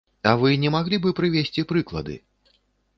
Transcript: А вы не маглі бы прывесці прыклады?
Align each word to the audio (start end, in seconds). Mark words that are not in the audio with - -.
А 0.29 0.31
вы 0.43 0.53
не 0.63 0.71
маглі 0.77 0.99
бы 1.05 1.15
прывесці 1.21 1.69
прыклады? 1.73 2.15